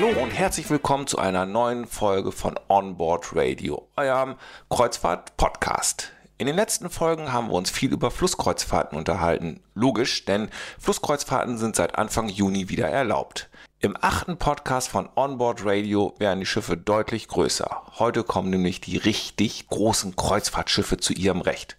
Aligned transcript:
Hallo 0.00 0.22
und 0.22 0.30
herzlich 0.30 0.70
willkommen 0.70 1.08
zu 1.08 1.18
einer 1.18 1.44
neuen 1.44 1.84
Folge 1.84 2.30
von 2.30 2.54
Onboard 2.68 3.34
Radio, 3.34 3.88
eurem 3.96 4.36
Kreuzfahrt-Podcast. 4.70 6.12
In 6.36 6.46
den 6.46 6.54
letzten 6.54 6.88
Folgen 6.88 7.32
haben 7.32 7.48
wir 7.48 7.54
uns 7.54 7.68
viel 7.68 7.92
über 7.92 8.12
Flusskreuzfahrten 8.12 8.96
unterhalten. 8.96 9.60
Logisch, 9.74 10.24
denn 10.24 10.50
Flusskreuzfahrten 10.78 11.58
sind 11.58 11.74
seit 11.74 11.98
Anfang 11.98 12.28
Juni 12.28 12.68
wieder 12.68 12.86
erlaubt. 12.86 13.50
Im 13.80 13.96
achten 14.00 14.36
Podcast 14.36 14.88
von 14.88 15.08
Onboard 15.16 15.66
Radio 15.66 16.14
werden 16.18 16.38
die 16.38 16.46
Schiffe 16.46 16.76
deutlich 16.76 17.26
größer. 17.26 17.68
Heute 17.98 18.22
kommen 18.22 18.50
nämlich 18.50 18.80
die 18.80 18.98
richtig 18.98 19.66
großen 19.66 20.14
Kreuzfahrtschiffe 20.14 20.98
zu 20.98 21.12
ihrem 21.12 21.40
Recht. 21.40 21.76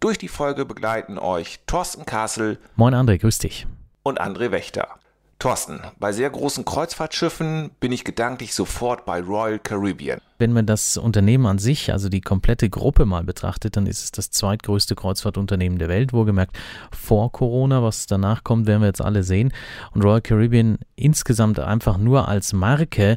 Durch 0.00 0.16
die 0.16 0.28
Folge 0.28 0.64
begleiten 0.64 1.18
euch 1.18 1.60
Thorsten 1.66 2.06
Kassel. 2.06 2.58
Moin 2.76 2.94
André, 2.94 3.18
grüß 3.18 3.36
dich. 3.36 3.66
Und 4.04 4.22
André 4.22 4.52
Wächter. 4.52 4.97
Thorsten, 5.38 5.80
bei 6.00 6.10
sehr 6.10 6.30
großen 6.30 6.64
Kreuzfahrtschiffen 6.64 7.70
bin 7.78 7.92
ich 7.92 8.02
gedanklich 8.02 8.54
sofort 8.54 9.04
bei 9.04 9.20
Royal 9.20 9.60
Caribbean. 9.60 10.20
Wenn 10.38 10.52
man 10.52 10.66
das 10.66 10.96
Unternehmen 10.96 11.46
an 11.46 11.58
sich, 11.58 11.92
also 11.92 12.08
die 12.08 12.20
komplette 12.20 12.68
Gruppe 12.68 13.06
mal 13.06 13.22
betrachtet, 13.22 13.76
dann 13.76 13.86
ist 13.86 14.02
es 14.02 14.10
das 14.10 14.30
zweitgrößte 14.30 14.96
Kreuzfahrtunternehmen 14.96 15.78
der 15.78 15.88
Welt, 15.88 16.12
wohlgemerkt 16.12 16.56
vor 16.90 17.30
Corona. 17.30 17.84
Was 17.84 18.06
danach 18.06 18.42
kommt, 18.42 18.66
werden 18.66 18.82
wir 18.82 18.88
jetzt 18.88 19.00
alle 19.02 19.22
sehen. 19.22 19.52
Und 19.92 20.02
Royal 20.02 20.20
Caribbean 20.20 20.78
insgesamt 20.96 21.60
einfach 21.60 21.98
nur 21.98 22.26
als 22.26 22.52
Marke 22.52 23.16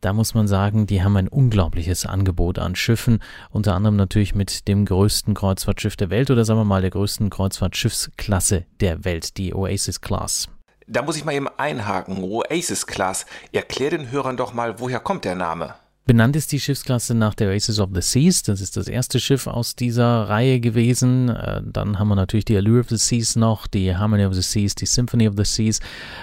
da 0.00 0.14
muss 0.14 0.32
man 0.32 0.48
sagen, 0.48 0.86
die 0.86 1.02
haben 1.02 1.16
ein 1.18 1.28
unglaubliches 1.28 2.06
Angebot 2.06 2.58
an 2.58 2.74
Schiffen, 2.74 3.22
unter 3.50 3.74
anderem 3.74 3.96
natürlich 3.96 4.34
mit 4.34 4.66
dem 4.66 4.86
größten 4.86 5.34
Kreuzfahrtschiff 5.34 5.94
der 5.94 6.08
Welt 6.08 6.30
oder 6.30 6.46
sagen 6.46 6.60
wir 6.60 6.64
mal 6.64 6.80
der 6.80 6.90
größten 6.90 7.28
Kreuzfahrtschiffsklasse 7.28 8.64
der 8.80 9.04
Welt, 9.04 9.36
die 9.36 9.54
Oasis 9.54 10.00
Class. 10.00 10.48
Da 10.92 11.02
muss 11.02 11.16
ich 11.16 11.24
mal 11.24 11.34
eben 11.34 11.46
einhaken. 11.56 12.24
Oasis 12.24 12.84
Class. 12.84 13.24
Erklär 13.52 13.90
den 13.90 14.10
Hörern 14.10 14.36
doch 14.36 14.52
mal, 14.52 14.80
woher 14.80 14.98
kommt 14.98 15.24
der 15.24 15.36
Name? 15.36 15.76
Benannt 16.06 16.34
ist 16.34 16.50
die 16.50 16.58
Schiffsklasse 16.58 17.14
nach 17.14 17.34
der 17.34 17.50
Oasis 17.50 17.78
of 17.78 17.90
the 17.94 18.00
Seas. 18.00 18.42
Das 18.42 18.60
ist 18.60 18.76
das 18.76 18.88
erste 18.88 19.20
Schiff 19.20 19.46
aus 19.46 19.76
dieser 19.76 20.28
Reihe 20.28 20.58
gewesen. 20.58 21.28
Äh, 21.28 21.62
dann 21.64 22.00
haben 22.00 22.08
wir 22.08 22.16
natürlich 22.16 22.46
die 22.46 22.56
Allure 22.56 22.80
of 22.80 22.88
the 22.88 22.96
Seas 22.96 23.36
noch, 23.36 23.68
die 23.68 23.94
Harmony 23.94 24.24
of 24.24 24.34
the 24.34 24.42
Seas, 24.42 24.74
die 24.74 24.86
Symphony 24.86 25.28
of 25.28 25.34
the 25.36 25.44
Seas. 25.44 25.78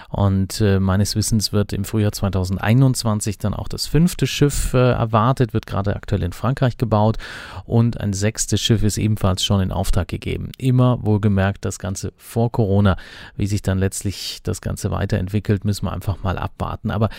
Und 0.10 0.60
äh, 0.60 0.82
meines 0.82 1.16
Wissens 1.16 1.54
wird 1.54 1.72
im 1.72 1.86
Frühjahr 1.86 2.12
2021 2.12 3.38
dann 3.38 3.54
auch 3.54 3.70
das 3.70 3.88
fünfte 3.88 4.28
Schiff 4.28 4.74
äh, 4.74 4.92
erwartet, 4.92 5.54
wird 5.54 5.68
gerade 5.68 5.96
aktuell 5.96 6.24
in 6.24 6.34
Frankreich 6.34 6.78
gebaut. 6.78 7.18
Und 7.64 8.02
ein 8.02 8.12
sechstes 8.12 8.60
Schiff 8.60 8.84
ist 8.84 8.98
ebenfalls 8.98 9.42
schon 9.46 9.62
in 9.62 9.72
Auftrag 9.72 10.10
gegeben. 10.10 10.52
Immer 10.58 11.06
wohlgemerkt 11.06 11.64
das 11.64 11.80
Ganze 11.80 12.12
vor 12.18 12.52
Corona. 12.52 12.98
Wie 13.38 13.48
sich 13.48 13.62
dann 13.62 13.78
letztlich 13.78 14.40
das 14.44 14.60
Ganze 14.60 14.92
weiterentwickelt, 14.92 15.64
müssen 15.64 15.86
wir 15.86 15.94
einfach 15.94 16.24
mal 16.24 16.38
abwarten. 16.38 16.92
Aber 16.92 17.10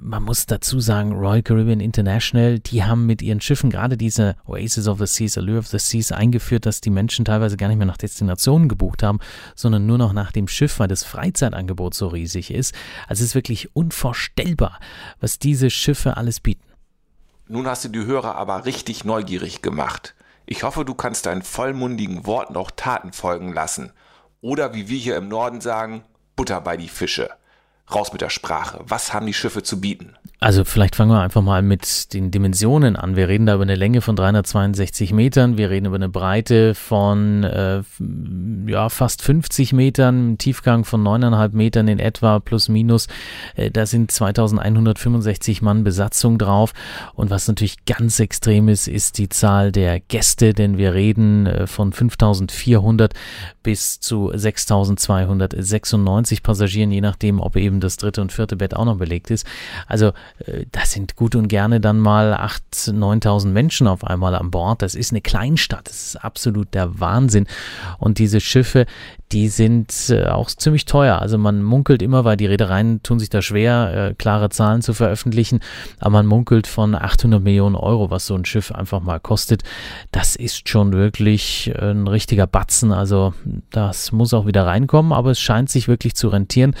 man 0.00 0.24
muss 0.24 0.46
dazu 0.46 0.80
sagen, 0.80 1.12
Royal 1.12 1.42
Caribbean 1.42 1.78
International 1.78 1.97
International, 1.98 2.60
die 2.60 2.84
haben 2.84 3.06
mit 3.06 3.22
ihren 3.22 3.40
Schiffen 3.40 3.70
gerade 3.70 3.96
diese 3.96 4.36
Oasis 4.46 4.86
of 4.86 4.98
the 4.98 5.06
Seas, 5.06 5.36
Allure 5.36 5.58
of 5.58 5.66
the 5.66 5.78
Seas 5.78 6.12
eingeführt, 6.12 6.64
dass 6.64 6.80
die 6.80 6.90
Menschen 6.90 7.24
teilweise 7.24 7.56
gar 7.56 7.66
nicht 7.66 7.78
mehr 7.78 7.86
nach 7.86 7.96
Destinationen 7.96 8.68
gebucht 8.68 9.02
haben, 9.02 9.18
sondern 9.56 9.86
nur 9.86 9.98
noch 9.98 10.12
nach 10.12 10.30
dem 10.30 10.46
Schiff, 10.46 10.78
weil 10.78 10.86
das 10.86 11.02
Freizeitangebot 11.02 11.94
so 11.94 12.06
riesig 12.06 12.52
ist. 12.52 12.74
Also 13.08 13.22
es 13.22 13.30
ist 13.30 13.34
wirklich 13.34 13.74
unvorstellbar, 13.74 14.78
was 15.20 15.40
diese 15.40 15.70
Schiffe 15.70 16.16
alles 16.16 16.38
bieten. 16.38 16.62
Nun 17.48 17.66
hast 17.66 17.84
du 17.84 17.88
die 17.88 18.04
Hörer 18.04 18.36
aber 18.36 18.64
richtig 18.64 19.04
neugierig 19.04 19.60
gemacht. 19.60 20.14
Ich 20.46 20.62
hoffe, 20.62 20.84
du 20.84 20.94
kannst 20.94 21.26
deinen 21.26 21.42
vollmundigen 21.42 22.26
Worten 22.26 22.56
auch 22.56 22.70
Taten 22.70 23.12
folgen 23.12 23.52
lassen. 23.52 23.92
Oder 24.40 24.72
wie 24.72 24.88
wir 24.88 24.98
hier 24.98 25.16
im 25.16 25.28
Norden 25.28 25.60
sagen, 25.60 26.04
Butter 26.36 26.60
bei 26.60 26.76
die 26.76 26.88
Fische. 26.88 27.30
Raus 27.94 28.12
mit 28.12 28.20
der 28.20 28.30
Sprache. 28.30 28.80
Was 28.86 29.12
haben 29.12 29.26
die 29.26 29.34
Schiffe 29.34 29.62
zu 29.62 29.80
bieten? 29.80 30.14
Also 30.40 30.64
vielleicht 30.64 30.94
fangen 30.94 31.10
wir 31.10 31.20
einfach 31.20 31.42
mal 31.42 31.62
mit 31.62 32.14
den 32.14 32.30
Dimensionen 32.30 32.94
an. 32.94 33.16
Wir 33.16 33.26
reden 33.26 33.46
da 33.46 33.54
über 33.54 33.64
eine 33.64 33.74
Länge 33.74 34.00
von 34.00 34.14
362 34.14 35.12
Metern, 35.12 35.58
wir 35.58 35.68
reden 35.68 35.86
über 35.86 35.96
eine 35.96 36.08
Breite 36.08 36.76
von 36.76 37.42
äh, 37.42 37.82
ja, 38.66 38.88
fast 38.88 39.22
50 39.22 39.72
Metern, 39.72 40.38
Tiefgang 40.38 40.84
von 40.84 41.02
9,5 41.02 41.56
Metern 41.56 41.88
in 41.88 41.98
etwa, 41.98 42.38
plus 42.38 42.68
minus. 42.68 43.08
Äh, 43.56 43.72
da 43.72 43.84
sind 43.84 44.12
2165 44.12 45.60
Mann 45.60 45.82
Besatzung 45.82 46.38
drauf. 46.38 46.72
Und 47.14 47.30
was 47.30 47.48
natürlich 47.48 47.84
ganz 47.84 48.20
extrem 48.20 48.68
ist, 48.68 48.86
ist 48.86 49.18
die 49.18 49.28
Zahl 49.28 49.72
der 49.72 49.98
Gäste, 49.98 50.54
denn 50.54 50.78
wir 50.78 50.94
reden 50.94 51.46
äh, 51.46 51.66
von 51.66 51.92
5400 51.92 53.12
bis 53.64 53.98
zu 53.98 54.30
6296 54.32 56.44
Passagieren, 56.44 56.92
je 56.92 57.00
nachdem, 57.00 57.40
ob 57.40 57.56
eben 57.56 57.77
das 57.80 57.96
dritte 57.96 58.20
und 58.20 58.32
vierte 58.32 58.56
Bett 58.56 58.74
auch 58.74 58.84
noch 58.84 58.96
belegt 58.96 59.30
ist. 59.30 59.46
Also 59.86 60.08
äh, 60.46 60.66
das 60.72 60.92
sind 60.92 61.16
gut 61.16 61.34
und 61.34 61.48
gerne 61.48 61.80
dann 61.80 61.98
mal 61.98 62.34
8.000, 62.34 62.94
9.000 63.22 63.48
Menschen 63.48 63.86
auf 63.86 64.04
einmal 64.04 64.34
an 64.34 64.50
Bord. 64.50 64.82
Das 64.82 64.94
ist 64.94 65.12
eine 65.12 65.20
Kleinstadt. 65.20 65.88
Das 65.88 66.08
ist 66.08 66.16
absolut 66.16 66.74
der 66.74 67.00
Wahnsinn. 67.00 67.46
Und 67.98 68.18
diese 68.18 68.40
Schiffe, 68.40 68.86
die 69.32 69.48
sind 69.48 69.92
äh, 70.08 70.26
auch 70.26 70.48
ziemlich 70.48 70.86
teuer. 70.86 71.20
Also 71.20 71.36
man 71.36 71.62
munkelt 71.62 72.02
immer, 72.02 72.24
weil 72.24 72.36
die 72.36 72.46
Reedereien 72.46 73.02
tun 73.02 73.18
sich 73.18 73.28
da 73.28 73.42
schwer, 73.42 74.10
äh, 74.10 74.14
klare 74.14 74.48
Zahlen 74.48 74.80
zu 74.80 74.94
veröffentlichen, 74.94 75.60
aber 75.98 76.10
man 76.10 76.26
munkelt 76.26 76.66
von 76.66 76.94
800 76.94 77.42
Millionen 77.42 77.74
Euro, 77.74 78.10
was 78.10 78.26
so 78.26 78.34
ein 78.34 78.44
Schiff 78.44 78.72
einfach 78.72 79.00
mal 79.00 79.20
kostet. 79.20 79.62
Das 80.12 80.34
ist 80.34 80.68
schon 80.68 80.92
wirklich 80.92 81.72
ein 81.78 82.06
richtiger 82.06 82.46
Batzen. 82.46 82.92
Also 82.92 83.34
das 83.70 84.12
muss 84.12 84.32
auch 84.32 84.46
wieder 84.46 84.66
reinkommen, 84.66 85.12
aber 85.12 85.32
es 85.32 85.40
scheint 85.40 85.68
sich 85.68 85.88
wirklich 85.88 86.14
zu 86.14 86.28
rentieren, 86.28 86.74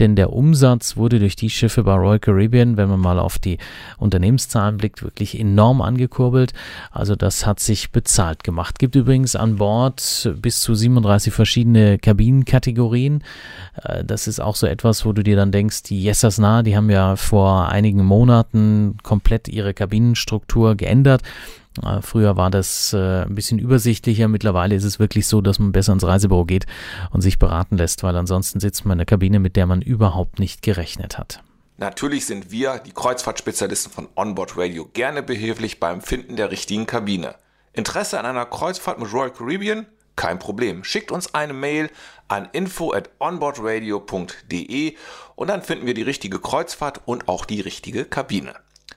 denn 0.00 0.16
der 0.16 0.32
Umsatz 0.32 0.96
wurde 0.96 1.20
durch 1.20 1.36
die 1.36 1.50
Schiffe 1.50 1.84
bei 1.84 1.94
Royal 1.94 2.18
Caribbean, 2.18 2.76
wenn 2.76 2.88
man 2.88 3.00
mal 3.00 3.18
auf 3.18 3.38
die 3.38 3.58
Unternehmenszahlen 3.98 4.76
blickt, 4.76 5.02
wirklich 5.02 5.38
enorm 5.38 5.80
angekurbelt. 5.80 6.52
Also 6.90 7.14
das 7.14 7.46
hat 7.46 7.60
sich 7.60 7.92
bezahlt 7.92 8.42
gemacht. 8.42 8.78
Gibt 8.80 8.96
übrigens 8.96 9.36
an 9.36 9.56
Bord 9.56 10.30
bis 10.40 10.60
zu 10.60 10.74
37 10.74 11.32
verschiedene 11.32 11.91
Kabinenkategorien. 11.98 13.24
Äh, 13.82 14.04
das 14.04 14.26
ist 14.26 14.40
auch 14.40 14.56
so 14.56 14.66
etwas, 14.66 15.04
wo 15.04 15.12
du 15.12 15.22
dir 15.22 15.36
dann 15.36 15.52
denkst, 15.52 15.84
die 15.84 16.02
Yesas 16.04 16.38
nah, 16.38 16.62
die 16.62 16.76
haben 16.76 16.90
ja 16.90 17.16
vor 17.16 17.68
einigen 17.68 18.04
Monaten 18.04 18.96
komplett 19.02 19.48
ihre 19.48 19.74
Kabinenstruktur 19.74 20.74
geändert. 20.74 21.22
Äh, 21.82 22.02
früher 22.02 22.36
war 22.36 22.50
das 22.50 22.92
äh, 22.92 23.22
ein 23.22 23.34
bisschen 23.34 23.58
übersichtlicher. 23.58 24.28
Mittlerweile 24.28 24.74
ist 24.74 24.84
es 24.84 24.98
wirklich 24.98 25.26
so, 25.26 25.40
dass 25.40 25.58
man 25.58 25.72
besser 25.72 25.92
ins 25.92 26.04
Reisebüro 26.04 26.44
geht 26.44 26.66
und 27.10 27.22
sich 27.22 27.38
beraten 27.38 27.76
lässt, 27.76 28.02
weil 28.02 28.16
ansonsten 28.16 28.60
sitzt 28.60 28.84
man 28.84 28.96
in 28.96 29.00
einer 29.00 29.06
Kabine, 29.06 29.38
mit 29.38 29.56
der 29.56 29.66
man 29.66 29.82
überhaupt 29.82 30.38
nicht 30.38 30.62
gerechnet 30.62 31.18
hat. 31.18 31.42
Natürlich 31.78 32.26
sind 32.26 32.50
wir, 32.50 32.78
die 32.78 32.92
Kreuzfahrtspezialisten 32.92 33.90
von 33.90 34.08
Onboard 34.14 34.56
Radio, 34.56 34.88
gerne 34.92 35.22
behilflich 35.22 35.80
beim 35.80 36.00
Finden 36.00 36.36
der 36.36 36.50
richtigen 36.50 36.86
Kabine. 36.86 37.34
Interesse 37.72 38.20
an 38.20 38.26
einer 38.26 38.44
Kreuzfahrt 38.44 38.98
mit 38.98 39.12
Royal 39.12 39.32
Caribbean? 39.32 39.86
Kein 40.16 40.38
Problem. 40.38 40.84
Schickt 40.84 41.10
uns 41.10 41.34
eine 41.34 41.52
Mail 41.52 41.90
an 42.28 42.48
info 42.52 42.92
at 42.92 43.10
onboardradio.de 43.18 44.96
und 45.36 45.48
dann 45.48 45.62
finden 45.62 45.86
wir 45.86 45.94
die 45.94 46.02
richtige 46.02 46.38
Kreuzfahrt 46.38 47.00
und 47.06 47.28
auch 47.28 47.44
die 47.44 47.60
richtige 47.60 48.04
Kabine. 48.04 48.54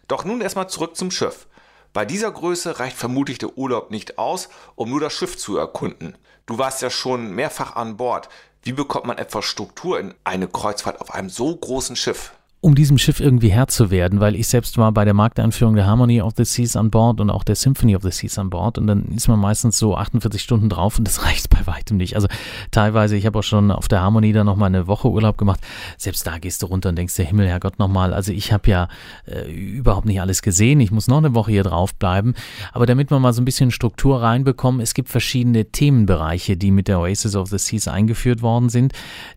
Doch 0.07 0.25
nun 0.25 0.41
erstmal 0.41 0.69
zurück 0.69 0.95
zum 0.95 1.11
Schiff. 1.11 1.47
Bei 1.93 2.05
dieser 2.05 2.31
Größe 2.31 2.79
reicht 2.79 2.97
vermutlich 2.97 3.37
der 3.37 3.57
Urlaub 3.57 3.89
nicht 3.89 4.17
aus, 4.17 4.49
um 4.75 4.89
nur 4.89 4.99
das 4.99 5.13
Schiff 5.13 5.37
zu 5.37 5.57
erkunden. 5.57 6.17
Du 6.45 6.57
warst 6.57 6.81
ja 6.81 6.89
schon 6.89 7.31
mehrfach 7.31 7.75
an 7.75 7.97
Bord. 7.97 8.29
Wie 8.63 8.73
bekommt 8.73 9.05
man 9.05 9.17
etwas 9.17 9.45
Struktur 9.45 9.99
in 9.99 10.13
eine 10.23 10.47
Kreuzfahrt 10.47 10.99
auf 10.99 11.13
einem 11.13 11.29
so 11.29 11.55
großen 11.55 11.95
Schiff? 11.95 12.33
Um 12.65 12.73
diesem 12.73 12.97
Schiff 12.97 13.19
irgendwie 13.19 13.49
Herr 13.49 13.67
zu 13.67 13.91
werden, 13.91 14.19
weil 14.19 14.35
ich 14.35 14.47
selbst 14.47 14.79
war 14.79 14.91
bei 14.91 15.05
der 15.05 15.13
Markteinführung 15.13 15.75
der 15.75 15.85
Harmony 15.85 16.19
of 16.23 16.33
the 16.35 16.45
Seas 16.45 16.75
an 16.75 16.89
Bord 16.89 17.21
und 17.21 17.29
auch 17.29 17.43
der 17.43 17.53
Symphony 17.53 17.95
of 17.95 18.01
the 18.01 18.09
Seas 18.09 18.39
an 18.39 18.49
Bord 18.49 18.79
und 18.79 18.87
dann 18.87 19.05
ist 19.15 19.27
man 19.27 19.39
meistens 19.39 19.77
so 19.77 19.95
48 19.95 20.41
Stunden 20.41 20.67
drauf 20.67 20.97
und 20.97 21.07
das 21.07 21.23
reicht 21.23 21.51
bei 21.51 21.59
weitem 21.65 21.97
nicht. 21.97 22.15
Also 22.15 22.27
teilweise, 22.71 23.17
ich 23.17 23.27
habe 23.27 23.37
auch 23.37 23.43
schon 23.43 23.69
auf 23.69 23.87
der 23.87 24.01
Harmony 24.01 24.33
da 24.33 24.43
nochmal 24.43 24.69
eine 24.69 24.87
Woche 24.87 25.11
Urlaub 25.11 25.37
gemacht, 25.37 25.59
selbst 25.99 26.25
da 26.25 26.40
gehst 26.40 26.63
du 26.63 26.66
runter 26.66 26.90
und 26.90 26.97
denkst, 26.97 27.16
der 27.17 27.25
Himmel, 27.25 27.47
Herrgott, 27.47 27.78
nochmal. 27.78 28.16
Also 28.16 28.31
ich 28.31 28.51
habe 28.51 28.67
ja 28.67 28.87
äh, 29.28 29.47
überhaupt 29.51 30.07
nicht 30.07 30.19
alles 30.19 30.41
gesehen, 30.41 30.79
ich 30.79 30.90
muss 30.90 31.07
noch 31.07 31.19
eine 31.19 31.35
Woche 31.35 31.51
hier 31.51 31.63
drauf 31.63 31.93
bleiben, 31.93 32.34
aber 32.73 32.87
damit 32.87 33.11
wir 33.11 33.19
mal 33.19 33.34
so 33.34 33.43
ein 33.43 33.45
bisschen 33.45 33.69
Struktur 33.69 34.23
reinbekommen, 34.23 34.81
es 34.81 34.95
gibt 34.95 35.09
verschiedene 35.09 35.66
Themenbereiche, 35.66 36.57
die 36.57 36.72
mit 36.72 36.87
der 36.87 36.99
Oasis 36.99 37.35
of 37.35 37.47
the 37.49 37.59
Seas 37.59 37.87
eingeführt 37.87 38.41
worden 38.41 38.69
sind. 38.69 38.93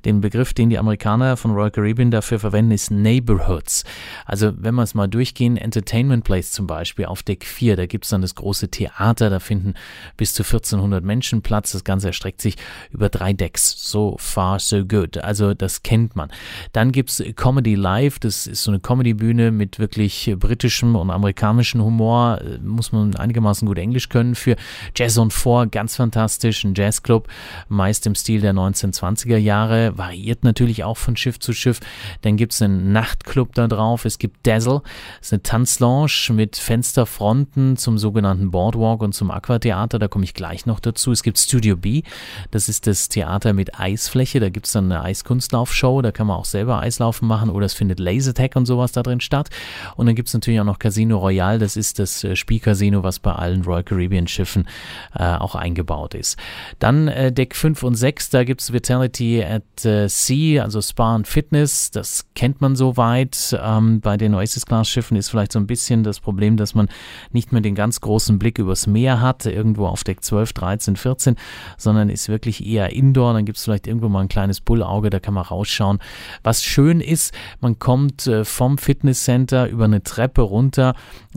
Den 0.07 0.23
Begriff, 0.23 0.55
den 0.55 0.71
die 0.71 0.79
Amerikaner 0.79 1.37
von 1.37 1.51
Royal 1.51 1.71
Caribbean 1.71 2.11
dafür 2.11 2.39
verwenden, 2.39 2.71
ist 2.71 2.91
Navy 2.91 3.18
Neighborhoods. 3.19 3.85
Also 4.25 4.53
wenn 4.57 4.75
wir 4.75 4.83
es 4.83 4.95
mal 4.95 5.09
durchgehen, 5.09 5.57
Entertainment 5.57 6.25
Place 6.25 6.53
zum 6.53 6.67
Beispiel 6.67 7.07
auf 7.07 7.23
Deck 7.23 7.45
4, 7.45 7.77
da 7.77 7.87
gibt 7.87 8.05
es 8.05 8.11
dann 8.11 8.23
das 8.23 8.35
große 8.35 8.69
Theater, 8.71 9.31
da 9.31 9.41
finden 9.41 9.75
bis 10.17 10.33
zu 10.33 10.43
1400 10.43 11.05
Menschen 11.05 11.43
Platz. 11.43 11.73
Das 11.73 11.85
Ganze 11.85 12.09
erstreckt 12.09 12.41
sich 12.41 12.57
über 12.91 13.09
drei 13.09 13.33
Decks. 13.33 13.75
So 13.79 14.17
far, 14.19 14.59
so 14.61 14.85
good. 14.85 15.19
Also 15.19 15.55
das 15.55 15.83
kennt 15.83 16.17
man. 16.17 16.31
Dann 16.73 16.93
gibt 16.93 17.11
es 17.11 17.23
Comedy 17.37 17.75
Live, 17.75 18.19
das 18.19 18.47
ist 18.47 18.63
so 18.63 18.71
eine 18.71 18.81
Comedy-Bühne 18.81 19.51
mit 19.51 19.79
wirklich 19.79 20.35
britischem 20.39 20.97
und 20.97 21.11
amerikanischem 21.11 21.83
Humor. 21.83 22.41
Muss 22.63 22.93
man 22.93 23.17
einigermaßen 23.17 23.67
gut 23.67 23.79
Englisch 23.79 24.09
können. 24.09 24.35
Für 24.35 24.57
Jazz 24.95 25.19
on 25.19 25.31
Four, 25.31 25.67
ganz 25.67 25.97
fantastisch, 25.97 26.65
ein 26.65 26.75
Jazzclub, 26.75 27.29
meist 27.69 28.07
im 28.07 28.15
Stil 28.15 28.41
der 28.41 28.55
1920er 28.55 29.37
Jahre, 29.37 29.97
variiert 29.97 30.45
natürlich 30.45 30.85
auch 30.85 30.97
von 30.97 31.17
Schiff 31.17 31.39
zu 31.39 31.53
Schiff. 31.53 31.81
Dann 32.23 32.37
gibt 32.37 32.53
es 32.53 32.63
einen 32.63 32.93
Nacht 32.93 33.08
Nachtclub 33.09 33.55
da 33.55 33.69
drauf. 33.69 34.05
Es 34.05 34.19
gibt 34.19 34.47
Dazzle, 34.47 34.83
das 35.19 35.29
ist 35.29 35.33
eine 35.33 35.43
Tanzlounge 35.43 36.09
mit 36.31 36.57
Fensterfronten 36.57 37.77
zum 37.77 37.99
sogenannten 37.99 38.51
Boardwalk 38.51 39.03
und 39.03 39.15
zum 39.15 39.31
Aquatheater. 39.31 39.99
Da 39.99 40.09
komme 40.09 40.25
ich 40.25 40.35
gleich 40.35 40.67
noch 40.67 40.81
dazu. 40.81 41.13
Es 41.13 41.23
gibt 41.23 41.39
Studio 41.39 41.77
B, 41.77 42.03
das 42.51 42.69
ist 42.69 42.87
das 42.87 43.09
Theater 43.09 43.53
mit 43.53 43.79
Eisfläche. 43.79 44.41
Da 44.41 44.51
gibt 44.51 44.67
es 44.67 44.73
dann 44.73 44.93
eine 44.93 45.03
Eiskunstlaufshow. 45.03 46.03
Da 46.03 46.13
kann 46.13 46.27
man 46.27 46.37
auch 46.37 46.45
selber 46.45 46.81
Eislaufen 46.81 47.27
machen 47.27 47.51
oder 47.51 47.67
es 47.67 47.75
findet 47.75 47.99
Lasertag 47.99 48.57
und 48.57 48.67
sowas 48.67 48.93
da 48.93 49.03
drin 49.03 49.21
statt. 49.21 49.49
Und 49.97 50.07
dann 50.07 50.15
gibt 50.15 50.29
es 50.29 50.35
natürlich 50.35 50.61
auch 50.61 50.65
noch 50.65 50.79
Casino 50.79 51.19
Royale. 51.19 51.59
Das 51.59 51.77
ist 51.77 51.99
das 51.99 52.25
äh, 52.25 52.37
Spielcasino, 52.37 53.03
was 53.03 53.19
bei 53.19 53.33
allen 53.33 53.63
Royal 53.63 53.85
Caribbean 53.85 54.29
Schiffen 54.29 54.69
äh, 55.15 55.25
auch 55.25 55.55
eingebaut 55.55 56.15
ist. 56.15 56.37
Dann 56.79 57.09
äh, 57.09 57.33
Deck 57.33 57.57
5 57.57 57.83
und 57.83 57.95
6, 57.95 58.31
da 58.31 58.45
gibt 58.45 58.61
es 58.61 58.73
Vitality 58.73 59.43
at 59.43 59.85
äh, 59.85 60.09
Sea, 60.09 60.63
also 60.63 60.83
Spa 60.83 61.15
und 61.15 61.27
Fitness. 61.27 61.91
Das 61.91 62.27
kennt 62.35 62.61
man 62.61 62.77
soweit. 62.99 63.57
Ähm, 63.63 64.01
bei 64.01 64.17
den 64.17 64.35
Oasis-Class-Schiffen 64.35 65.17
ist 65.17 65.29
vielleicht 65.29 65.53
so 65.53 65.61
ein 65.61 65.69
bisschen 65.69 66.03
das 66.03 66.19
Problem, 66.19 66.57
dass 66.57 66.75
man 66.75 66.89
nicht 67.31 67.53
mehr 67.53 67.61
den 67.61 67.77
ganz 67.77 68.01
großen 68.01 68.41
Blick 68.41 68.59
übers 68.59 68.89
Meer 68.89 69.21
hat, 69.21 69.47
irgendwo 69.47 69.87
auf 69.87 70.03
Deck 70.03 70.25
12, 70.25 70.53
13, 70.53 70.97
14, 70.97 71.37
sondern 71.77 72.09
ist 72.09 72.29
wirklich 72.29 72.67
eher 72.67 72.93
indoor. 72.93 73.35
Dann 73.35 73.45
gibt 73.45 73.59
es 73.59 73.65
vielleicht 73.65 73.87
irgendwo 73.87 74.09
mal 74.09 74.23
ein 74.23 74.29
kleines 74.29 74.61
Bullauge, 74.61 75.11
da 75.11 75.21
kann 75.21 75.35
man 75.35 75.45
rausschauen. 75.45 76.01
Was 76.43 76.65
schön 76.65 77.01
ist, 77.01 77.33
man 77.61 77.79
kommt 77.79 78.27
äh, 78.27 78.45
vom 78.45 78.79
Fitnesscenter 78.79 79.69
über 79.69 79.85
eine 79.85 80.03
Treppe 80.03 80.43
runter 80.43 80.95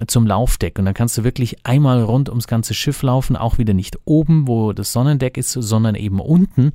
zum 0.07 0.25
Laufdeck 0.25 0.79
und 0.79 0.85
dann 0.85 0.95
kannst 0.95 1.17
du 1.19 1.23
wirklich 1.23 1.63
einmal 1.63 2.01
rund 2.01 2.29
ums 2.29 2.47
ganze 2.47 2.73
Schiff 2.73 3.03
laufen, 3.03 3.35
auch 3.35 3.59
wieder 3.59 3.75
nicht 3.75 3.99
oben, 4.05 4.47
wo 4.47 4.73
das 4.73 4.93
Sonnendeck 4.93 5.37
ist, 5.37 5.51
sondern 5.51 5.93
eben 5.93 6.19
unten. 6.19 6.71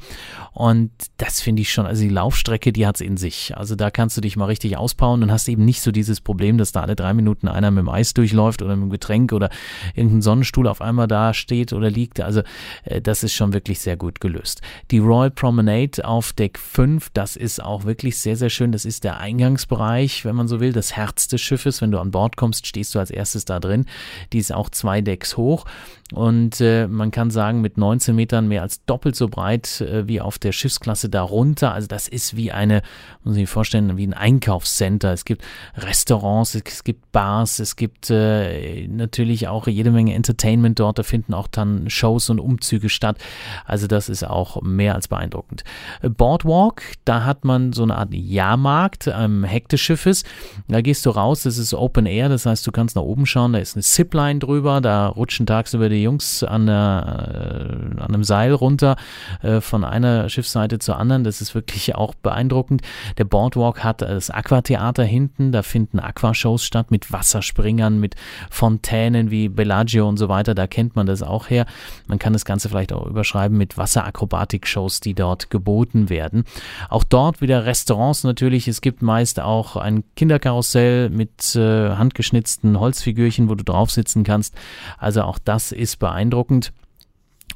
Und 0.53 0.93
das 1.17 1.41
finde 1.41 1.62
ich 1.62 1.73
schon, 1.73 1.87
also 1.87 2.03
die 2.03 2.09
Laufstrecke, 2.09 2.73
die 2.73 2.87
hat 2.87 2.97
es 2.97 3.00
in 3.00 3.17
sich. 3.17 3.56
Also 3.56 3.75
da 3.75 3.91
kannst 3.91 4.17
du 4.17 4.21
dich 4.21 4.37
mal 4.37 4.44
richtig 4.44 4.66
ausbauen 4.75 5.23
und 5.23 5.31
hast 5.31 5.49
eben 5.49 5.65
nicht 5.65 5.83
so 5.83 5.93
dieses 5.93 6.21
Problem, 6.21 6.59
dass 6.59 6.73
da 6.73 6.81
alle 6.81 6.97
drei 6.97 7.13
Minuten 7.15 7.47
einer 7.47 7.71
mit 7.71 7.83
dem 7.83 7.89
Eis 7.89 8.15
durchläuft 8.15 8.63
oder 8.63 8.75
mit 8.75 8.85
dem 8.85 8.91
Getränk 8.91 9.33
oder 9.33 9.51
irgendein 9.95 10.23
Sonnenstuhl 10.23 10.67
auf 10.67 10.81
einmal 10.81 11.07
da 11.07 11.35
steht 11.35 11.73
oder 11.73 11.91
liegt. 11.91 12.21
Also 12.21 12.43
äh, 12.85 13.01
das 13.01 13.23
ist 13.23 13.35
schon 13.35 13.53
wirklich 13.53 13.81
sehr 13.81 13.97
gut 13.97 14.21
gelöst. 14.21 14.63
Die 14.91 14.99
Royal 14.99 15.31
Promenade 15.31 16.05
auf 16.05 16.33
Deck 16.33 16.59
5, 16.59 17.11
das 17.13 17.37
ist 17.37 17.63
auch 17.63 17.85
wirklich 17.85 18.19
sehr, 18.19 18.37
sehr 18.37 18.51
schön. 18.51 18.73
Das 18.73 18.85
ist 18.85 19.05
der 19.05 19.19
Eingangsbereich, 19.19 20.25
wenn 20.25 20.35
man 20.35 20.49
so 20.49 20.59
will, 20.61 20.73
das 20.73 20.97
Herz 20.97 21.29
des 21.29 21.43
Schiffes. 21.43 21.83
Wenn 21.83 21.91
du 21.91 22.01
an 22.01 22.11
Bord 22.11 22.37
kommst, 22.37 22.67
stehst 22.67 22.95
du 22.95 22.99
als 22.99 23.11
erstes 23.11 23.45
da 23.45 23.61
drin. 23.61 23.85
Die 24.33 24.39
ist 24.39 24.55
auch 24.55 24.71
zwei 24.71 25.03
Decks 25.03 25.37
hoch 25.37 25.67
und 26.13 26.61
äh, 26.61 26.87
man 26.87 27.11
kann 27.11 27.31
sagen, 27.31 27.61
mit 27.61 27.79
19 27.79 28.15
Metern 28.15 28.47
mehr 28.47 28.63
als 28.63 28.85
doppelt 28.85 29.17
so 29.17 29.29
breit 29.29 29.81
äh, 29.81 30.07
wie 30.07 30.21
auf 30.21 30.39
der 30.39 30.53
Schiffsklasse 30.53 31.09
darunter. 31.09 31.73
Also 31.73 31.89
das 31.89 32.07
ist 32.07 32.37
wie 32.37 32.53
eine, 32.53 32.83
muss 33.25 33.35
ich 33.35 33.43
mir 33.43 33.49
vorstellen, 33.49 33.97
wie 33.97 34.07
ein 34.07 34.15
Einkaufscenter. 34.56 35.12
Es 35.12 35.25
gibt 35.25 35.43
Restaurants, 35.76 36.55
es 36.55 36.85
gibt 36.85 37.12
Bars, 37.12 37.58
es 37.58 37.76
gibt 37.76 38.11
äh, 38.11 38.87
natürlich 38.88 39.49
auch 39.49 39.67
jede 39.67 39.91
Menge 39.91 40.14
Entertainment 40.14 40.79
dort. 40.79 40.99
Da 40.99 41.03
finden 41.03 41.35
auch 41.35 41.47
dann 41.47 41.91
Shows 41.91 42.31
und 42.31 42.41
Umzüge 42.41 42.88
statt. 42.88 43.19
Also 43.64 43.87
das 43.87 44.08
ist 44.08 44.25
auch 44.25 44.62
mehr 44.62 44.94
als 44.94 45.08
beeindruckend. 45.08 45.64
Boardwalk, 46.03 46.82
da 47.05 47.25
hat 47.25 47.44
man 47.44 47.73
so 47.73 47.82
eine 47.82 47.97
Art 47.97 48.12
Jahrmarkt 48.12 49.08
am 49.08 49.44
Heck 49.44 49.69
des 49.69 49.81
Schiffes. 49.81 50.25
Da 50.69 50.81
gehst 50.81 51.05
du 51.06 51.11
raus, 51.11 51.43
das 51.43 51.58
ist 51.58 51.75
Open 51.75 52.06
Air, 52.06 52.29
das 52.29 52.47
heißt, 52.47 52.67
du 52.67 52.73
kannst 52.73 52.97
nach 52.97 53.03
oben 53.03 53.26
schauen, 53.26 53.53
da 53.53 53.58
ist 53.58 53.76
eine 53.76 53.82
Zipline 53.82 54.38
drüber, 54.38 54.81
da 54.81 55.08
rutschen 55.08 55.47
tagsüber 55.47 55.88
die 55.88 56.03
Jungs 56.03 56.43
an, 56.43 56.67
der, 56.67 57.97
äh, 57.97 58.00
an 58.00 58.08
einem 58.08 58.25
Seil 58.25 58.53
runter 58.53 58.97
äh, 59.43 59.61
von 59.61 59.85
einer 59.85 60.29
Schiffsseite 60.29 60.79
zur 60.79 60.97
anderen. 60.99 61.25
Das 61.25 61.41
ist 61.41 61.55
wirklich 61.55 61.94
auch 61.94 62.14
beeindruckend. 62.14 62.82
Der 63.19 63.25
Boardwalk 63.25 63.85
hat 63.85 64.03
das 64.03 64.31
Aquatheater 64.46 65.04
hinten, 65.04 65.50
da 65.50 65.62
finden 65.62 65.98
Aquashows 65.98 66.64
statt 66.64 66.90
mit 66.90 67.12
Wasserspringern, 67.12 67.98
mit 67.98 68.14
Fontänen 68.50 69.31
wie 69.31 69.48
Bellagio 69.48 70.08
und 70.08 70.19
so 70.19 70.28
weiter. 70.28 70.54
Da 70.54 70.66
kennt 70.66 70.94
man 70.94 71.06
das 71.06 71.22
auch 71.22 71.50
her. 71.50 71.66
Man 72.06 72.19
kann 72.19 72.32
das 72.32 72.44
Ganze 72.44 72.69
vielleicht 72.69 72.93
auch 72.93 73.06
überschreiben 73.06 73.58
mit 73.58 73.76
Wasserakrobatik-Shows, 73.76 75.00
die 75.00 75.14
dort 75.14 75.50
geboten 75.50 76.08
werden. 76.10 76.44
Auch 76.88 77.04
dort 77.04 77.40
wieder 77.40 77.66
Restaurants 77.66 78.22
natürlich. 78.22 78.69
Es 78.69 78.81
gibt 78.81 79.02
meist 79.02 79.40
auch 79.40 79.76
ein 79.76 80.04
Kinderkarussell 80.14 81.10
mit 81.10 81.56
äh, 81.56 81.90
handgeschnitzten 81.90 82.78
Holzfigürchen, 82.78 83.48
wo 83.48 83.54
du 83.54 83.64
drauf 83.64 83.90
sitzen 83.90 84.22
kannst. 84.22 84.54
Also 84.98 85.22
auch 85.22 85.38
das 85.38 85.72
ist 85.72 85.87
ist 85.87 85.98
beeindruckend. 86.00 86.72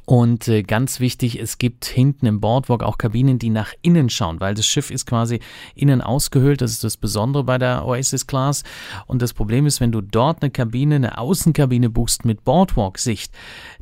Und 0.05 0.47
äh, 0.47 0.63
ganz 0.63 0.99
wichtig, 0.99 1.39
es 1.39 1.57
gibt 1.57 1.85
hinten 1.85 2.25
im 2.25 2.41
Boardwalk 2.41 2.83
auch 2.83 2.97
Kabinen, 2.97 3.39
die 3.39 3.49
nach 3.49 3.73
innen 3.81 4.09
schauen, 4.09 4.39
weil 4.39 4.55
das 4.55 4.65
Schiff 4.65 4.91
ist 4.91 5.05
quasi 5.05 5.39
innen 5.75 6.01
ausgehöhlt. 6.01 6.61
Das 6.61 6.71
ist 6.71 6.83
das 6.83 6.97
Besondere 6.97 7.43
bei 7.43 7.57
der 7.57 7.85
Oasis 7.85 8.27
Class. 8.27 8.63
Und 9.05 9.21
das 9.21 9.33
Problem 9.33 9.65
ist, 9.65 9.79
wenn 9.79 9.91
du 9.91 10.01
dort 10.01 10.41
eine 10.41 10.51
Kabine, 10.51 10.95
eine 10.95 11.17
Außenkabine 11.17 11.89
buchst 11.89 12.25
mit 12.25 12.43
Boardwalk-Sicht, 12.43 13.31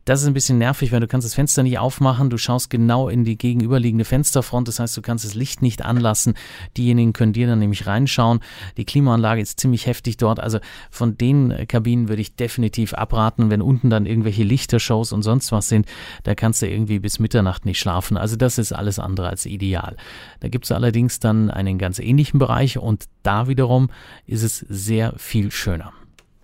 das 0.10 0.24
ist 0.24 0.28
ein 0.28 0.34
bisschen 0.34 0.58
nervig, 0.58 0.92
weil 0.92 1.02
du 1.02 1.08
kannst 1.08 1.24
das 1.24 1.36
Fenster 1.36 1.62
nicht 1.62 1.78
aufmachen. 1.78 2.32
Du 2.32 2.40
schaust 2.40 2.72
genau 2.72 3.10
in 3.10 3.26
die 3.26 3.38
gegenüberliegende 3.38 4.06
Fensterfront. 4.06 4.68
Das 4.68 4.80
heißt, 4.80 4.98
du 4.98 5.04
kannst 5.04 5.24
das 5.24 5.36
Licht 5.36 5.62
nicht 5.62 5.86
anlassen. 5.86 6.34
Diejenigen 6.78 7.14
können 7.14 7.32
dir 7.32 7.46
dann 7.46 7.60
nämlich 7.60 7.86
reinschauen. 7.86 8.40
Die 8.78 8.86
Klimaanlage 8.86 9.40
ist 9.40 9.60
ziemlich 9.60 9.86
heftig 9.86 10.18
dort. 10.18 10.40
Also 10.40 10.58
von 10.90 11.16
den 11.16 11.68
Kabinen 11.68 12.10
würde 12.10 12.24
ich 12.24 12.36
definitiv 12.36 12.96
abraten, 12.96 13.52
wenn 13.52 13.62
unten 13.62 13.92
dann 13.92 14.08
irgendwelche 14.08 14.42
Lichtershows 14.42 15.12
und 15.12 15.22
sonst 15.22 15.52
was 15.52 15.70
sind. 15.70 15.86
Da 16.24 16.34
kannst 16.34 16.64
du 16.64 16.68
irgendwie 16.68 16.98
bis 16.98 17.20
Mitternacht 17.20 17.68
nicht 17.68 17.80
schlafen. 17.80 18.18
Also 18.18 18.36
das 18.36 18.58
ist 18.58 18.72
alles 18.72 18.98
andere 18.98 19.30
als 19.30 19.46
ideal. 19.46 19.96
Da 20.40 20.48
gibt 20.48 20.66
es 20.66 20.72
allerdings 20.72 21.20
dann 21.20 21.52
einen 21.52 21.78
ganz 21.78 22.00
ähnlichen 22.00 22.40
Bereich 22.40 22.80
und 22.80 23.06
da 23.22 23.48
wiederum 23.48 23.92
ist 24.26 24.42
es 24.42 24.58
sehr 24.58 25.14
viel 25.18 25.52
schöner. 25.52 25.94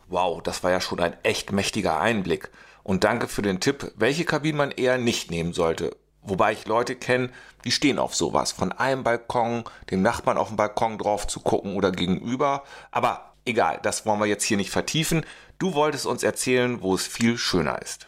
Wow, 0.08 0.44
das 0.44 0.64
war 0.64 0.70
ja 0.70 0.82
schon 0.82 1.00
ein 1.00 1.16
echt 1.24 1.52
mächtiger 1.52 2.00
Einblick. 2.00 2.52
Und 2.86 3.04
danke 3.04 3.28
für 3.28 3.42
den 3.42 3.60
Tipp, 3.60 3.94
welche 3.96 4.26
Kabinen 4.26 4.58
man 4.60 4.70
eher 4.70 5.00
nicht 5.00 5.32
nehmen 5.32 5.54
sollte. 5.54 5.98
Wobei 6.22 6.54
ich 6.54 6.68
Leute 6.68 6.96
kenne, 6.96 7.32
die 7.64 7.72
stehen 7.72 7.98
auf 7.98 8.14
sowas. 8.14 8.52
Von 8.52 8.72
einem 8.72 9.04
Balkon, 9.04 9.64
dem 9.90 10.04
Nachbarn 10.04 10.38
auf 10.38 10.50
dem 10.50 10.56
Balkon 10.56 11.00
drauf 11.00 11.26
zu 11.26 11.40
gucken 11.40 11.78
oder 11.78 11.92
gegenüber. 11.92 12.64
Aber 12.92 13.34
egal, 13.44 13.80
das 13.82 14.06
wollen 14.06 14.20
wir 14.20 14.28
jetzt 14.28 14.44
hier 14.44 14.58
nicht 14.58 14.70
vertiefen. 14.70 15.26
Du 15.58 15.74
wolltest 15.74 16.06
uns 16.06 16.22
erzählen, 16.22 16.84
wo 16.84 16.94
es 16.94 17.08
viel 17.08 17.40
schöner 17.40 17.82
ist. 17.82 18.06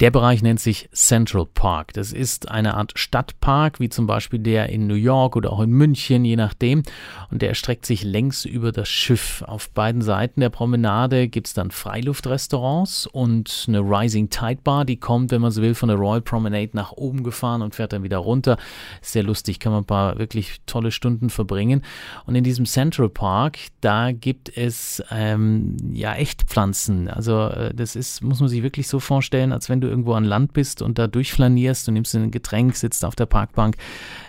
Der 0.00 0.12
Bereich 0.12 0.42
nennt 0.42 0.60
sich 0.60 0.88
Central 0.92 1.44
Park. 1.44 1.92
Das 1.94 2.12
ist 2.12 2.48
eine 2.48 2.74
Art 2.74 2.92
Stadtpark, 2.96 3.80
wie 3.80 3.88
zum 3.88 4.06
Beispiel 4.06 4.38
der 4.38 4.68
in 4.68 4.86
New 4.86 4.94
York 4.94 5.34
oder 5.34 5.52
auch 5.52 5.58
in 5.58 5.70
München, 5.70 6.24
je 6.24 6.36
nachdem. 6.36 6.84
Und 7.32 7.42
der 7.42 7.48
erstreckt 7.48 7.84
sich 7.84 8.04
längs 8.04 8.44
über 8.44 8.70
das 8.70 8.88
Schiff. 8.88 9.42
Auf 9.44 9.70
beiden 9.70 10.00
Seiten 10.00 10.40
der 10.40 10.50
Promenade 10.50 11.26
gibt 11.26 11.48
es 11.48 11.54
dann 11.54 11.72
Freiluftrestaurants 11.72 13.08
und 13.08 13.64
eine 13.66 13.80
Rising 13.80 14.30
Tide 14.30 14.60
Bar, 14.62 14.84
die 14.84 14.98
kommt, 14.98 15.32
wenn 15.32 15.40
man 15.40 15.50
so 15.50 15.62
will, 15.62 15.74
von 15.74 15.88
der 15.88 15.98
Royal 15.98 16.20
Promenade 16.20 16.70
nach 16.74 16.92
oben 16.92 17.24
gefahren 17.24 17.62
und 17.62 17.74
fährt 17.74 17.92
dann 17.92 18.04
wieder 18.04 18.18
runter. 18.18 18.56
Sehr 19.02 19.24
lustig, 19.24 19.58
kann 19.58 19.72
man 19.72 19.82
ein 19.82 19.86
paar 19.86 20.16
wirklich 20.20 20.60
tolle 20.66 20.92
Stunden 20.92 21.28
verbringen. 21.28 21.82
Und 22.24 22.36
in 22.36 22.44
diesem 22.44 22.66
Central 22.66 23.08
Park, 23.08 23.58
da 23.80 24.12
gibt 24.12 24.56
es 24.56 25.02
ähm, 25.10 25.76
ja 25.92 26.14
Echtpflanzen. 26.14 27.08
Also 27.08 27.48
äh, 27.48 27.74
das 27.74 27.96
ist, 27.96 28.22
muss 28.22 28.38
man 28.38 28.48
sich 28.48 28.62
wirklich 28.62 28.86
so 28.86 29.00
vorstellen, 29.00 29.52
als 29.52 29.68
wenn 29.68 29.80
du 29.80 29.87
irgendwo 29.88 30.14
an 30.14 30.24
Land 30.24 30.52
bist 30.52 30.82
und 30.82 30.98
da 30.98 31.06
durchflanierst, 31.06 31.88
du 31.88 31.92
nimmst 31.92 32.14
ein 32.14 32.30
Getränk, 32.30 32.76
sitzt 32.76 33.04
auf 33.04 33.16
der 33.16 33.26
Parkbank. 33.26 33.76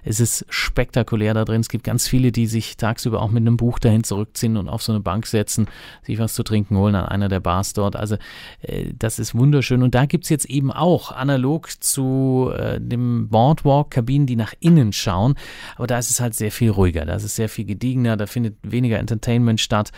Es 0.04 0.20
ist 0.20 0.46
spektakulär 0.50 1.34
da 1.34 1.46
drin. 1.46 1.62
Es 1.62 1.70
gibt 1.70 1.84
ganz 1.84 2.08
viele, 2.08 2.32
die 2.32 2.48
sich 2.48 2.78
tagsüber 2.78 3.22
auch 3.22 3.30
mit 3.30 3.42
einem 3.42 3.58
Buch 3.58 3.80
dahin 3.80 4.04
zurückziehen 4.04 4.58
und 4.58 4.70
auf 4.70 4.82
so 4.82 4.92
eine 4.92 5.02
Bank 5.02 5.28
setzen, 5.28 5.68
sich 6.04 6.20
was 6.20 6.34
zu 6.34 6.44
trinken 6.44 6.78
holen 6.78 6.96
an 6.96 7.06
einer 7.06 7.30
der 7.30 7.40
Bars 7.40 7.74
dort. 7.74 7.96
Also 7.96 8.16
äh, 8.62 8.94
das 8.98 9.20
ist 9.20 9.36
wunderschön. 9.36 9.84
Und 9.84 9.96
da 9.96 10.06
gibt 10.06 10.24
es 10.26 10.30
jetzt 10.30 10.46
eben 10.46 10.72
auch 10.72 11.12
analog 11.12 11.70
zu 11.84 12.52
äh, 12.56 12.80
dem 12.80 13.30
Boardwalk 13.30 13.92
Kabinen, 13.92 14.28
die 14.28 14.36
nach 14.36 14.54
innen 14.60 14.94
schauen. 14.94 15.36
Aber 15.76 15.88
da 15.88 15.98
ist 15.98 16.10
es 16.10 16.20
halt 16.20 16.34
sehr 16.34 16.52
viel 16.52 16.72
ruhiger. 16.72 17.06
Da 17.06 17.16
ist 17.16 17.24
es 17.24 17.36
sehr 17.36 17.50
viel 17.50 17.66
gediegener. 17.66 18.18
Da 18.18 18.26
findet 18.26 18.58
weniger 18.64 19.00
Entertainment 19.00 19.60
statt. 19.60 19.92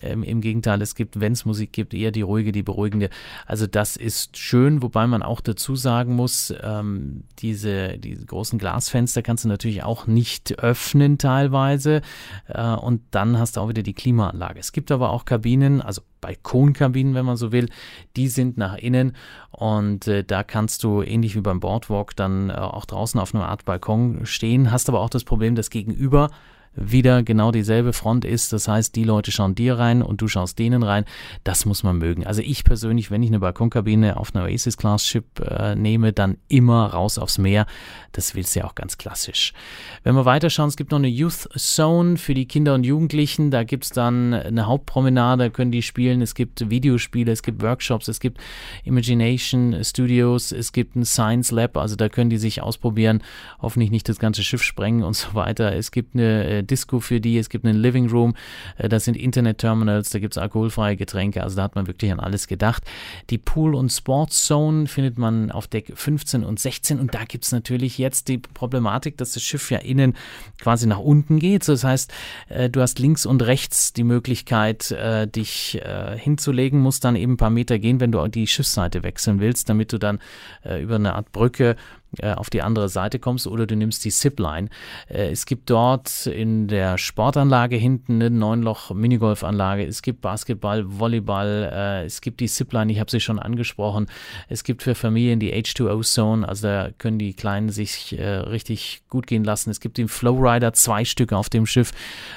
Ähm, 0.00 0.22
Im 0.22 0.40
Gegenteil, 0.40 0.80
es 0.82 0.94
gibt, 0.94 1.20
wenn 1.20 1.32
es 1.32 1.44
Musik 1.44 1.72
gibt, 1.72 1.94
eher 1.94 2.10
die 2.10 2.22
ruhige, 2.22 2.52
die 2.52 2.62
beruhigende. 2.62 3.10
Also 3.46 3.66
das 3.66 3.96
ist 3.96 4.36
schön, 4.36 4.82
wobei 4.82 5.01
Wobei 5.02 5.08
man 5.08 5.24
auch 5.24 5.40
dazu 5.40 5.74
sagen 5.74 6.14
muss, 6.14 6.54
ähm, 6.62 7.24
diese, 7.40 7.98
diese 7.98 8.24
großen 8.24 8.56
Glasfenster 8.56 9.20
kannst 9.20 9.42
du 9.42 9.48
natürlich 9.48 9.82
auch 9.82 10.06
nicht 10.06 10.60
öffnen 10.60 11.18
teilweise. 11.18 12.02
Äh, 12.46 12.74
und 12.74 13.02
dann 13.10 13.36
hast 13.36 13.56
du 13.56 13.62
auch 13.62 13.68
wieder 13.68 13.82
die 13.82 13.94
Klimaanlage. 13.94 14.60
Es 14.60 14.70
gibt 14.70 14.92
aber 14.92 15.10
auch 15.10 15.24
Kabinen, 15.24 15.82
also 15.82 16.02
Balkonkabinen, 16.20 17.16
wenn 17.16 17.26
man 17.26 17.36
so 17.36 17.50
will, 17.50 17.68
die 18.14 18.28
sind 18.28 18.58
nach 18.58 18.76
innen 18.76 19.16
und 19.50 20.06
äh, 20.06 20.22
da 20.22 20.44
kannst 20.44 20.84
du 20.84 21.02
ähnlich 21.02 21.34
wie 21.34 21.40
beim 21.40 21.58
Boardwalk 21.58 22.14
dann 22.14 22.50
äh, 22.50 22.52
auch 22.52 22.84
draußen 22.84 23.18
auf 23.18 23.34
einer 23.34 23.48
Art 23.48 23.64
Balkon 23.64 24.24
stehen, 24.24 24.70
hast 24.70 24.88
aber 24.88 25.00
auch 25.00 25.10
das 25.10 25.24
Problem, 25.24 25.56
dass 25.56 25.68
gegenüber 25.68 26.30
wieder 26.74 27.22
genau 27.22 27.52
dieselbe 27.52 27.92
Front 27.92 28.24
ist. 28.24 28.52
Das 28.52 28.68
heißt, 28.68 28.96
die 28.96 29.04
Leute 29.04 29.30
schauen 29.32 29.54
dir 29.54 29.78
rein 29.78 30.02
und 30.02 30.20
du 30.20 30.28
schaust 30.28 30.58
denen 30.58 30.82
rein. 30.82 31.04
Das 31.44 31.66
muss 31.66 31.82
man 31.82 31.98
mögen. 31.98 32.26
Also 32.26 32.42
ich 32.42 32.64
persönlich, 32.64 33.10
wenn 33.10 33.22
ich 33.22 33.30
eine 33.30 33.40
Balkonkabine 33.40 34.16
auf 34.16 34.34
einer 34.34 34.44
Oasis 34.44 34.76
Class 34.76 35.06
Ship 35.06 35.24
äh, 35.40 35.74
nehme, 35.74 36.12
dann 36.12 36.38
immer 36.48 36.86
raus 36.86 37.18
aufs 37.18 37.38
Meer. 37.38 37.66
Das 38.12 38.34
willst 38.34 38.54
du 38.54 38.60
ja 38.60 38.66
auch 38.66 38.74
ganz 38.74 38.98
klassisch. 38.98 39.52
Wenn 40.02 40.14
wir 40.14 40.24
weiterschauen, 40.24 40.68
es 40.68 40.76
gibt 40.76 40.90
noch 40.90 40.98
eine 40.98 41.08
Youth 41.08 41.48
Zone 41.56 42.16
für 42.16 42.34
die 42.34 42.46
Kinder 42.46 42.74
und 42.74 42.84
Jugendlichen. 42.84 43.50
Da 43.50 43.64
gibt 43.64 43.84
es 43.84 43.90
dann 43.90 44.34
eine 44.34 44.66
Hauptpromenade, 44.66 45.50
können 45.50 45.72
die 45.72 45.82
spielen. 45.82 46.22
Es 46.22 46.34
gibt 46.34 46.68
Videospiele, 46.70 47.32
es 47.32 47.42
gibt 47.42 47.62
Workshops, 47.62 48.08
es 48.08 48.20
gibt 48.20 48.38
Imagination 48.84 49.76
Studios, 49.82 50.52
es 50.52 50.72
gibt 50.72 50.96
ein 50.96 51.04
Science 51.04 51.50
Lab, 51.50 51.76
also 51.76 51.96
da 51.96 52.08
können 52.08 52.30
die 52.30 52.38
sich 52.38 52.62
ausprobieren, 52.62 53.22
hoffentlich 53.60 53.90
nicht 53.90 54.08
das 54.08 54.18
ganze 54.18 54.42
Schiff 54.42 54.62
sprengen 54.62 55.02
und 55.02 55.14
so 55.14 55.34
weiter. 55.34 55.74
Es 55.74 55.90
gibt 55.90 56.14
eine 56.14 56.61
Disco 56.62 57.00
für 57.00 57.20
die, 57.20 57.38
es 57.38 57.48
gibt 57.48 57.64
einen 57.64 57.78
Living 57.78 58.08
Room, 58.08 58.34
äh, 58.76 58.88
das 58.88 59.04
sind 59.04 59.16
Internet-Terminals, 59.16 60.10
da 60.10 60.18
gibt 60.18 60.34
es 60.34 60.38
alkoholfreie 60.38 60.96
Getränke, 60.96 61.42
also 61.42 61.56
da 61.56 61.62
hat 61.64 61.74
man 61.74 61.86
wirklich 61.86 62.12
an 62.12 62.20
alles 62.20 62.46
gedacht. 62.46 62.84
Die 63.30 63.38
Pool- 63.38 63.74
und 63.74 63.90
Sports 63.90 64.46
Zone 64.46 64.86
findet 64.86 65.18
man 65.18 65.50
auf 65.50 65.66
Deck 65.66 65.92
15 65.94 66.44
und 66.44 66.58
16 66.58 67.00
und 67.00 67.14
da 67.14 67.24
gibt 67.24 67.44
es 67.44 67.52
natürlich 67.52 67.98
jetzt 67.98 68.28
die 68.28 68.38
Problematik, 68.38 69.16
dass 69.16 69.32
das 69.32 69.42
Schiff 69.42 69.70
ja 69.70 69.78
innen 69.78 70.14
quasi 70.60 70.86
nach 70.86 70.98
unten 70.98 71.38
geht. 71.38 71.68
Das 71.68 71.84
heißt, 71.84 72.12
äh, 72.48 72.70
du 72.70 72.80
hast 72.80 72.98
links 72.98 73.26
und 73.26 73.42
rechts 73.42 73.92
die 73.92 74.04
Möglichkeit, 74.04 74.90
äh, 74.90 75.26
dich 75.26 75.80
hinzulegen, 76.16 76.80
musst 76.80 77.04
dann 77.04 77.16
eben 77.16 77.34
ein 77.34 77.36
paar 77.36 77.50
Meter 77.50 77.78
gehen, 77.78 78.00
wenn 78.00 78.12
du 78.12 78.26
die 78.28 78.46
Schiffsseite 78.46 79.02
wechseln 79.02 79.40
willst, 79.40 79.68
damit 79.68 79.92
du 79.92 79.98
dann 79.98 80.18
über 80.80 80.96
eine 80.96 81.14
Art 81.14 81.32
Brücke 81.32 81.76
äh, 82.18 82.34
auf 82.34 82.50
die 82.50 82.60
andere 82.60 82.90
Seite 82.90 83.18
kommst 83.18 83.46
oder 83.46 83.66
du 83.66 83.74
nimmst 83.74 84.04
die 84.04 84.10
Zipline. 84.10 84.68
Äh, 85.08 85.30
es 85.30 85.46
gibt 85.46 85.70
dort 85.70 86.26
in 86.26 86.68
der 86.68 86.98
Sportanlage 86.98 87.76
hinten 87.76 88.16
eine 88.16 88.28
Neunloch-Minigolfanlage. 88.28 89.86
Es 89.86 90.02
gibt 90.02 90.20
Basketball, 90.20 90.84
Volleyball, 90.86 91.70
äh, 91.72 92.04
es 92.04 92.20
gibt 92.20 92.40
die 92.40 92.48
Zipline, 92.48 92.92
ich 92.92 93.00
habe 93.00 93.10
sie 93.10 93.20
schon 93.20 93.38
angesprochen. 93.38 94.08
Es 94.50 94.62
gibt 94.62 94.82
für 94.82 94.94
Familien 94.94 95.40
die 95.40 95.54
H2O-Zone, 95.54 96.46
also 96.46 96.66
da 96.66 96.90
können 96.98 97.18
die 97.18 97.32
Kleinen 97.32 97.70
sich 97.70 98.14
richtig 98.18 99.02
gut 99.08 99.26
gehen 99.26 99.44
lassen. 99.44 99.70
Es 99.70 99.80
gibt 99.80 99.96
den 99.96 100.08
Flowrider, 100.08 100.72
zwei 100.72 101.04
Stück 101.04 101.32
auf 101.32 101.48
dem 101.48 101.66
Schiff. 101.66 101.92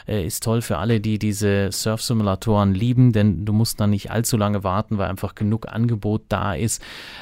Ist 0.07 0.43
toll 0.43 0.61
für 0.61 0.77
alle, 0.77 0.99
die 0.99 1.19
diese 1.19 1.69
Surf-Simulatoren 1.71 2.73
lieben, 2.73 3.11
denn 3.11 3.45
du 3.45 3.53
musst 3.53 3.79
dann 3.79 3.89
nicht 3.89 4.11
allzu 4.11 4.37
lange 4.37 4.63
warten, 4.63 4.97
weil 4.97 5.09
einfach 5.09 5.35
genug 5.35 5.67
Angebot 5.67 6.23
da 6.29 6.53
ist. 6.53 6.81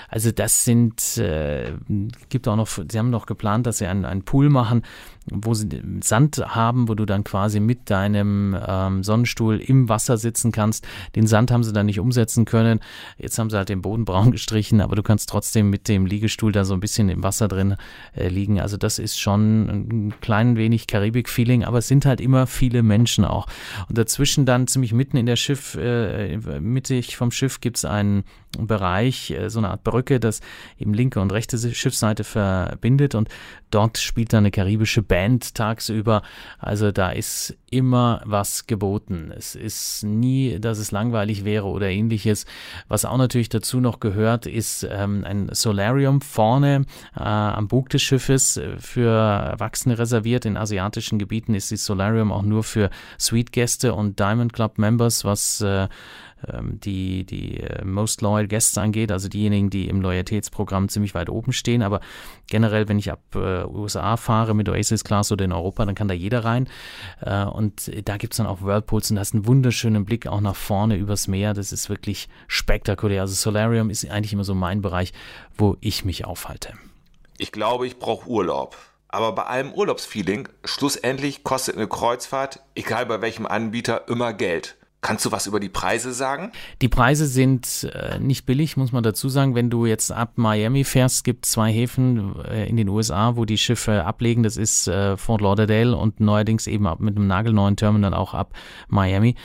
Also 0.10 0.32
das 0.32 0.66
sind, 0.66 1.22
gibt 2.30 2.43
gibt 2.44 2.50
auch 2.50 2.58
noch, 2.58 2.68
sie 2.68 3.00
haben 3.00 3.10
noch 3.10 3.26
geplant, 3.26 3.66
dass 3.66 3.78
sie 3.78 3.88
einen, 3.88 4.04
einen 4.04 4.24
Pool 4.24 4.50
machen, 4.50 4.84
wo 5.32 5.54
sie 5.54 5.70
Sand 6.02 6.44
haben, 6.46 6.90
wo 6.90 6.96
du 6.96 7.06
dann 7.06 7.24
quasi 7.24 7.62
mit 7.62 7.90
deinem 7.90 8.58
ähm, 8.68 9.02
Sonnenstuhl 9.02 9.62
im 9.62 9.88
Wasser 9.88 10.18
sitzen 10.18 10.52
kannst. 10.52 10.86
Den 11.16 11.26
Sand 11.26 11.52
haben 11.52 11.64
sie 11.64 11.72
dann 11.72 11.86
nicht 11.86 12.02
umsetzen 12.02 12.44
können. 12.44 12.82
Jetzt 13.18 13.40
haben 13.40 13.50
sie 13.50 13.56
halt 13.56 13.70
den 13.70 13.82
Boden 13.82 14.04
braun 14.04 14.32
gestrichen, 14.34 14.82
aber 14.82 14.98
du 14.98 15.04
kannst 15.04 15.30
trotzdem 15.30 15.70
mit 15.70 15.88
dem 15.88 16.06
Liegestuhl 16.06 16.52
da 16.52 16.66
so 16.66 16.74
ein 16.74 16.82
bisschen 16.82 17.08
im 17.08 17.24
Wasser 17.24 17.48
drin 17.48 17.78
äh, 18.14 18.28
liegen. 18.28 18.60
Also 18.60 18.76
das 18.76 19.00
ist 19.00 19.18
schon 19.18 19.70
ein 19.70 20.14
klein 20.20 20.58
wenig 20.58 20.88
Karibik-Feeling, 20.88 21.64
aber 21.64 21.78
es 21.78 21.88
sind 21.88 22.06
halt 22.06 22.20
immer 22.20 22.46
viele 22.46 22.84
Menschen 22.84 23.24
auch. 23.24 23.48
Und 23.88 23.98
dazwischen 23.98 24.46
dann 24.46 24.68
ziemlich 24.68 24.92
mitten 24.92 25.16
in 25.16 25.28
der 25.28 25.38
Schiff, 25.38 25.76
äh, 25.76 26.38
mittig 26.60 27.16
vom 27.16 27.32
Schiff 27.32 27.62
gibt 27.62 27.78
es 27.78 27.86
einen 27.86 28.26
Bereich, 28.60 29.32
äh, 29.32 29.50
so 29.50 29.60
eine 29.60 29.70
Art 29.70 29.84
Brücke, 29.84 30.20
das 30.20 30.42
eben 30.78 30.94
linke 30.94 31.20
und 31.20 31.32
rechte 31.32 31.58
Schiffsseite 31.58 32.24
verbindet 32.24 33.16
und 33.16 33.30
dort 33.72 33.98
spielt 33.98 34.34
dann 34.34 34.40
eine 34.44 34.52
karibische 34.52 35.02
Band 35.02 35.56
tagsüber. 35.56 36.22
Also 36.60 36.92
da 36.92 37.10
ist 37.12 37.58
immer 37.72 38.22
was 38.26 38.68
geboten. 38.68 39.34
Es 39.36 39.56
ist 39.56 40.04
nie, 40.04 40.60
dass 40.60 40.78
es 40.78 40.92
langweilig 40.92 41.44
wäre 41.44 41.66
oder 41.66 41.90
ähnliches. 41.90 42.46
Was 42.88 43.06
auch 43.06 43.18
natürlich 43.18 43.50
dazu 43.50 43.80
noch 43.80 44.00
gehört, 44.00 44.46
ist 44.46 44.88
ähm, 44.90 45.24
ein 45.26 45.50
Solarium 45.52 46.22
vorne 46.22 46.86
äh, 47.16 47.22
am 47.24 47.68
Bug 47.68 47.90
des 47.90 48.04
Schiffes 48.04 48.62
für 48.78 49.10
Erwachsene 49.10 49.98
reserviert. 49.98 50.46
In 50.46 50.58
asiatischen 50.58 51.18
Gebieten 51.18 51.56
ist 51.56 51.72
das 51.72 51.86
Solarium 51.86 52.32
auch 52.32 52.44
nur 52.44 52.64
für 52.64 52.90
Suite-Gäste 53.18 53.94
und 53.94 54.20
Diamond 54.20 54.54
Club 54.54 54.78
Members, 54.78 55.26
was 55.26 55.62
äh, 55.62 55.88
die, 56.64 57.26
die 57.26 57.60
äh, 57.60 57.86
Most 57.86 58.22
Loyal 58.22 58.48
Guests 58.48 58.78
angeht, 58.78 59.12
also 59.12 59.30
diejenigen, 59.30 59.70
die 59.70 59.88
im 59.88 60.02
Loyalitätsprogramm 60.02 60.90
ziemlich 60.90 61.16
weit 61.16 61.30
oben 61.30 61.54
stehen. 61.54 61.82
Aber 61.82 62.02
generell, 62.48 62.88
wenn 62.88 63.00
ich 63.00 63.12
ab 63.12 63.22
äh, 63.36 63.64
USA 63.66 64.18
fahre 64.18 64.54
mit 64.54 64.70
Oasis 64.70 65.04
Class 65.04 65.32
oder 65.32 65.46
in 65.46 65.52
Europa, 65.52 65.86
dann 65.86 65.96
kann 65.96 66.08
da 66.08 66.14
jeder 66.14 66.44
rein. 66.44 66.68
Äh, 67.22 67.46
und 67.46 67.92
da 68.08 68.18
gibt 68.18 68.34
es 68.34 68.38
dann 68.38 68.48
auch 68.48 68.62
Whirlpools 68.62 69.12
und 69.12 69.18
das 69.18 69.30
ist 69.30 69.34
einen 69.36 69.48
wunderschönen 69.48 70.06
Blick 70.06 70.28
auch 70.28 70.42
nach 70.42 70.56
vorne 70.56 70.96
übers 70.96 71.28
Meer. 71.28 71.54
Das 71.54 71.72
ist 71.72 71.90
wirklich 71.90 72.30
spektakulär. 72.48 73.22
Also 73.22 73.34
Solarium 73.34 73.90
ist 73.90 74.10
eigentlich 74.10 74.34
immer 74.34 74.44
so 74.44 74.56
mein 74.56 74.82
Bereich, 74.82 75.14
wo 75.58 75.78
ich 75.82 76.06
mich 76.06 76.26
aufhalte. 76.26 76.74
Ich 77.38 77.52
glaube, 77.52 77.88
ich 77.88 78.00
brauche 78.00 78.28
Urlaub. 78.30 78.78
Aber 79.14 79.32
bei 79.34 79.44
allem 79.44 79.72
Urlaubsfeeling, 79.74 80.50
schlussendlich 80.66 81.44
kostet 81.44 81.78
eine 81.78 81.88
Kreuzfahrt, 81.88 82.62
egal 82.74 83.06
bei 83.06 83.22
welchem 83.22 83.46
Anbieter, 83.46 84.08
immer 84.08 84.34
Geld. 84.34 84.76
Kannst 85.04 85.26
du 85.26 85.34
was 85.34 85.48
über 85.48 85.60
die 85.60 85.68
Preise 85.68 86.14
sagen? 86.14 86.54
Die 86.82 86.88
Preise 86.88 87.28
sind 87.28 87.92
äh, 87.94 88.20
nicht 88.20 88.46
billig, 88.46 88.78
muss 88.78 88.94
man 88.94 89.04
dazu 89.04 89.28
sagen. 89.28 89.54
Wenn 89.54 89.70
du 89.70 89.86
jetzt 89.86 90.14
ab 90.14 90.32
Miami 90.38 90.86
fährst, 90.86 91.26
gibt 91.26 91.46
zwei 91.46 91.74
Häfen 91.74 92.34
äh, 92.46 92.70
in 92.70 92.78
den 92.78 92.88
USA, 92.88 93.36
wo 93.36 93.44
die 93.44 93.58
Schiffe 93.58 94.06
ablegen. 94.06 94.44
Das 94.44 94.56
ist 94.56 94.88
äh, 94.88 95.18
Fort 95.18 95.42
Lauderdale 95.42 95.98
und 95.98 96.22
neuerdings 96.22 96.68
eben 96.68 96.88
ab 96.88 97.02
mit 97.02 97.18
einem 97.18 97.28
nagelneuen 97.28 97.76
Terminal 97.76 98.14
auch 98.14 98.34
ab 98.34 98.54
Miami. 98.88 99.36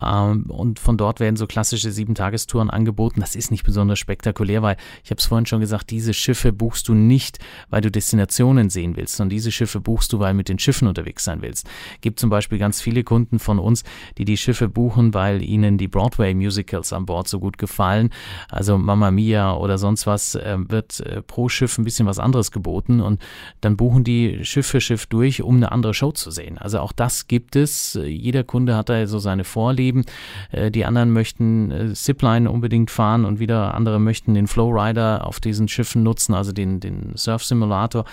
Ähm, 0.00 0.46
und 0.48 0.78
von 0.78 0.96
dort 0.96 1.20
werden 1.20 1.36
so 1.36 1.46
klassische 1.46 1.92
Sieben-Tagestouren 1.92 2.70
angeboten. 2.70 3.20
Das 3.20 3.36
ist 3.36 3.50
nicht 3.50 3.64
besonders 3.64 3.98
spektakulär, 3.98 4.62
weil 4.62 4.78
ich 5.04 5.10
habe 5.10 5.18
es 5.18 5.26
vorhin 5.26 5.44
schon 5.44 5.60
gesagt, 5.60 5.90
diese 5.90 6.14
Schiffe 6.14 6.54
buchst 6.54 6.88
du 6.88 6.94
nicht, 6.94 7.38
weil 7.68 7.82
du 7.82 7.90
Destinationen 7.90 8.70
sehen 8.70 8.96
willst, 8.96 9.16
sondern 9.16 9.36
diese 9.36 9.52
Schiffe 9.52 9.78
buchst 9.78 10.10
du, 10.14 10.20
weil 10.20 10.32
mit 10.32 10.48
den 10.48 10.58
Schiffen 10.58 10.88
unterwegs 10.88 11.22
sein 11.24 11.42
willst. 11.42 11.68
Gibt 12.00 12.18
zum 12.18 12.30
Beispiel 12.30 12.56
ganz 12.56 12.80
viele 12.80 13.04
Kunden 13.04 13.38
von 13.38 13.58
uns, 13.58 13.84
die 14.16 14.24
die 14.24 14.38
Schiffe 14.38 14.70
buchen 14.70 15.01
buchen, 15.02 15.14
weil 15.14 15.42
ihnen 15.42 15.78
die 15.78 15.88
Broadway-Musicals 15.88 16.92
an 16.92 17.06
Bord 17.06 17.28
so 17.28 17.40
gut 17.40 17.58
gefallen. 17.58 18.10
Also 18.48 18.78
Mamma 18.78 19.10
Mia 19.10 19.54
oder 19.54 19.78
sonst 19.78 20.06
was 20.06 20.34
äh, 20.34 20.56
wird 20.68 21.00
äh, 21.00 21.22
pro 21.22 21.48
Schiff 21.48 21.78
ein 21.78 21.84
bisschen 21.84 22.06
was 22.06 22.18
anderes 22.18 22.50
geboten 22.50 23.00
und 23.00 23.20
dann 23.60 23.76
buchen 23.76 24.04
die 24.04 24.44
Schiff 24.44 24.66
für 24.66 24.80
Schiff 24.80 25.06
durch, 25.06 25.42
um 25.42 25.56
eine 25.56 25.72
andere 25.72 25.94
Show 25.94 26.12
zu 26.12 26.30
sehen. 26.30 26.58
Also 26.58 26.80
auch 26.80 26.92
das 26.92 27.26
gibt 27.26 27.56
es. 27.56 27.98
Jeder 28.04 28.44
Kunde 28.44 28.76
hat 28.76 28.88
da 28.88 29.06
so 29.06 29.18
seine 29.18 29.44
Vorlieben. 29.44 30.04
Äh, 30.50 30.70
die 30.70 30.84
anderen 30.84 31.10
möchten 31.12 31.70
äh, 31.70 31.92
Zipline 31.94 32.50
unbedingt 32.50 32.90
fahren 32.90 33.24
und 33.24 33.40
wieder 33.40 33.74
andere 33.74 33.98
möchten 33.98 34.34
den 34.34 34.46
Flowrider 34.46 35.26
auf 35.26 35.40
diesen 35.40 35.68
Schiffen 35.68 36.02
nutzen, 36.02 36.34
also 36.34 36.52
den, 36.52 36.80
den 36.80 37.12
Surf 37.16 37.44
Simulator, 37.44 38.04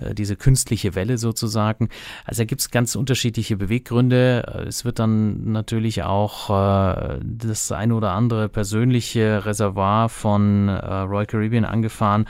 äh, 0.00 0.14
diese 0.14 0.36
künstliche 0.36 0.94
Welle 0.94 1.18
sozusagen. 1.18 1.88
Also 2.24 2.42
da 2.42 2.44
gibt 2.44 2.60
es 2.60 2.70
ganz 2.70 2.96
unterschiedliche 2.96 3.56
Beweggründe. 3.56 4.64
Es 4.66 4.84
wird 4.84 4.98
dann 4.98 5.52
natürlich 5.52 6.02
auch 6.02 6.33
auch 6.34 6.50
äh, 6.50 7.18
das 7.22 7.72
eine 7.72 7.94
oder 7.94 8.12
andere 8.12 8.48
persönliche 8.48 9.44
Reservoir 9.44 10.08
von 10.08 10.68
äh, 10.68 10.72
Royal 10.74 11.26
Caribbean 11.26 11.64
angefahren. 11.64 12.26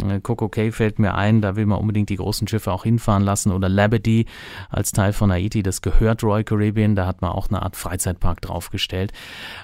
Äh, 0.00 0.20
Coco 0.20 0.48
Cay 0.48 0.72
fällt 0.72 0.98
mir 0.98 1.14
ein, 1.14 1.40
da 1.40 1.56
will 1.56 1.66
man 1.66 1.78
unbedingt 1.78 2.08
die 2.08 2.16
großen 2.16 2.48
Schiffe 2.48 2.72
auch 2.72 2.84
hinfahren 2.84 3.22
lassen 3.22 3.52
oder 3.52 3.68
Labadee 3.68 4.26
als 4.70 4.92
Teil 4.92 5.12
von 5.12 5.30
Haiti, 5.30 5.62
das 5.62 5.82
gehört 5.82 6.22
Royal 6.22 6.44
Caribbean, 6.44 6.94
da 6.94 7.06
hat 7.06 7.22
man 7.22 7.32
auch 7.32 7.48
eine 7.48 7.62
Art 7.62 7.76
Freizeitpark 7.76 8.40
draufgestellt. 8.40 9.12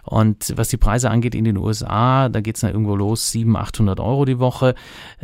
Und 0.05 0.53
was 0.57 0.69
die 0.69 0.77
Preise 0.77 1.11
angeht 1.11 1.35
in 1.35 1.45
den 1.45 1.57
USA, 1.57 2.29
da 2.29 2.41
geht 2.41 2.57
es 2.57 2.61
dann 2.61 2.73
irgendwo 2.73 2.97
los, 2.97 3.33
700, 3.33 3.69
800 3.69 4.01
Euro 4.01 4.25
die 4.25 4.39
Woche. 4.39 4.75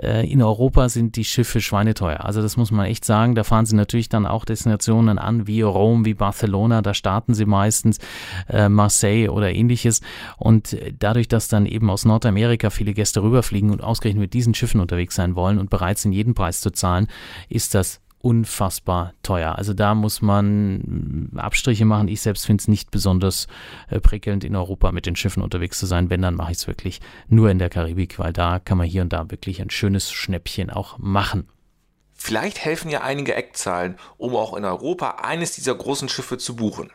Äh, 0.01 0.31
in 0.31 0.43
Europa 0.43 0.89
sind 0.89 1.17
die 1.17 1.25
Schiffe 1.25 1.61
schweineteuer. 1.61 2.25
Also 2.25 2.43
das 2.43 2.57
muss 2.57 2.71
man 2.71 2.87
echt 2.87 3.05
sagen, 3.05 3.35
da 3.35 3.45
fahren 3.45 3.67
sie 3.67 3.77
natürlich 3.77 4.09
dann 4.09 4.27
auch 4.27 4.45
Destinationen 4.45 5.19
an, 5.19 5.47
wie 5.47 5.63
Rom, 5.63 6.05
wie 6.05 6.15
Barcelona, 6.15 6.83
da 6.83 6.95
starten 6.95 7.35
sie 7.35 7.47
meistens, 7.47 7.99
äh, 8.49 8.69
Marseille 8.69 9.29
oder 9.29 9.53
ähnliches. 9.53 10.01
Und 10.37 10.77
dadurch, 10.99 11.29
dass 11.29 11.49
dann 11.49 11.67
eben 11.67 11.91
aus 11.91 12.05
Nordamerika 12.05 12.71
viele 12.71 12.95
Gäste 12.95 13.23
rüberfliegen 13.23 13.71
und 13.71 13.83
ausgerechnet 13.83 14.21
mit 14.21 14.35
diesen 14.35 14.55
Schiffen 14.55 14.81
unter 14.81 14.94
unterwegs 14.95 15.17
sein 15.17 15.35
wollen 15.35 15.59
und 15.59 15.71
bereit 15.71 15.99
sind, 15.99 16.13
jeden 16.13 16.35
Preis 16.35 16.61
zu 16.61 16.71
zahlen, 16.71 17.09
ist 17.49 17.75
das 17.75 18.01
unfassbar 18.21 19.13
teuer. 19.23 19.57
Also 19.57 19.75
da 19.75 19.95
muss 19.95 20.23
man 20.23 20.79
mm, 21.33 21.39
Abstriche 21.39 21.85
machen. 21.85 22.09
Ich 22.09 22.23
selbst 22.23 22.47
finde 22.47 22.63
es 22.63 22.69
nicht 22.69 22.91
besonders 22.91 23.49
äh, 23.91 24.01
prickelnd, 24.01 24.45
in 24.45 24.57
Europa 24.57 24.93
mit 24.93 25.05
den 25.05 25.15
Schiffen 25.15 25.43
unterwegs 25.43 25.79
zu 25.79 25.85
sein. 25.85 26.09
Wenn, 26.09 26.23
dann 26.23 26.35
mache 26.35 26.53
ich 26.53 26.59
es 26.59 26.67
wirklich 26.67 27.01
nur 27.29 27.51
in 27.51 27.59
der 27.59 27.69
Karibik, 27.69 28.19
weil 28.19 28.33
da 28.33 28.61
kann 28.61 28.79
man 28.79 28.87
hier 28.87 29.03
und 29.03 29.13
da 29.13 29.31
wirklich 29.31 29.61
ein 29.61 29.69
schönes 29.69 30.11
Schnäppchen 30.11 30.71
auch 30.71 30.97
machen. 30.97 31.49
Vielleicht 32.15 32.65
helfen 32.65 32.91
ja 32.91 33.03
einige 33.03 33.35
Eckzahlen, 33.35 33.97
um 34.17 34.35
auch 34.37 34.57
in 34.57 34.65
Europa 34.65 35.17
eines 35.23 35.53
dieser 35.53 35.75
großen 35.75 36.09
Schiffe 36.09 36.39
zu 36.39 36.57
buchen. 36.57 36.91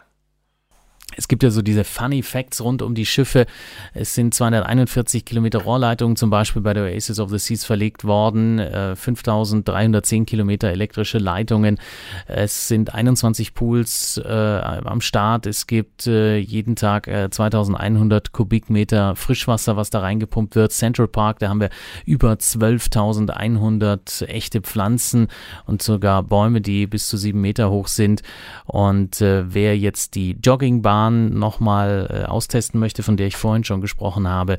Es 1.16 1.28
gibt 1.28 1.44
ja 1.44 1.50
so 1.50 1.62
diese 1.62 1.84
Funny 1.84 2.22
Facts 2.22 2.62
rund 2.62 2.82
um 2.82 2.94
die 2.94 3.06
Schiffe. 3.06 3.46
Es 3.94 4.13
sind 4.13 4.34
241 4.34 5.25
Kilometer 5.25 5.60
Rohrleitungen 5.60 6.16
zum 6.16 6.30
Beispiel 6.30 6.62
bei 6.62 6.74
der 6.74 6.84
Oasis 6.84 7.20
of 7.20 7.30
the 7.30 7.39
Seas 7.39 7.66
verlegt 7.66 8.04
worden, 8.06 8.60
5310 8.60 10.22
äh, 10.22 10.25
Kilometer 10.25 10.70
elektrische 10.70 11.18
Leitungen. 11.18 11.80
Es 12.28 12.68
sind 12.68 12.94
21 12.94 13.54
Pools 13.56 14.22
äh, 14.24 14.30
am 14.30 15.01
Start. 15.01 15.48
Es 15.48 15.66
gibt 15.68 16.06
äh, 16.06 16.38
jeden 16.38 16.75
Tag 16.75 17.08
äh, 17.08 17.30
2100 17.30 18.32
Kubikmeter 18.32 19.16
Frischwasser, 19.16 19.78
was 19.78 19.89
da 19.89 20.00
reingepumpt 20.01 20.56
wird. 20.56 20.72
Central 20.72 21.08
Park, 21.08 21.39
da 21.39 21.50
haben 21.50 21.60
wir 21.60 21.70
über 22.06 22.34
12.100 22.34 24.25
echte 24.25 24.62
Pflanzen 24.62 25.28
und 25.66 25.82
sogar 25.82 26.22
Bäume, 26.24 26.62
die 26.62 26.86
bis 26.86 27.08
zu 27.10 27.18
sieben 27.18 27.42
Meter 27.42 27.72
hoch 27.72 27.88
sind. 27.88 28.22
Und 28.66 29.22
äh, 29.22 29.51
wer 29.54 29.78
jetzt 29.78 30.16
die 30.16 30.38
Joggingbahn 30.42 30.99
Bahn 31.00 31.34
nochmal 31.39 32.10
äh, 32.10 32.25
austesten 32.25 32.77
möchte, 32.77 33.03
von 33.03 33.15
der 33.15 33.27
ich 33.27 33.38
vorhin 33.38 33.63
schon 33.63 33.79
gesprochen 33.79 34.27
habe, 34.27 34.58